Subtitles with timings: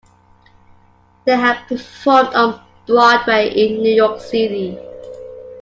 [1.25, 4.79] They have performed on Broadway in New York City.